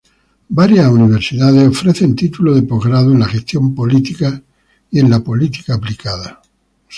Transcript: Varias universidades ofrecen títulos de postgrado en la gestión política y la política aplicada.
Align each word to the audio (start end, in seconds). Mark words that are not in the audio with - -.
Varias 0.49 0.87
universidades 0.89 1.67
ofrecen 1.69 2.15
títulos 2.15 2.55
de 2.55 2.63
postgrado 2.63 3.11
en 3.11 3.19
la 3.19 3.27
gestión 3.27 3.75
política 3.75 4.41
y 4.89 5.07
la 5.07 5.19
política 5.23 5.75
aplicada. 5.75 6.41